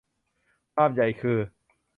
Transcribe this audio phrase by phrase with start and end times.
[0.75, 1.37] ภาพใหญ่คือ